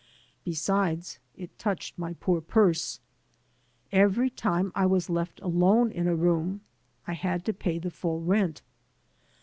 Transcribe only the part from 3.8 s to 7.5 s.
Every time I was left alone in a room I had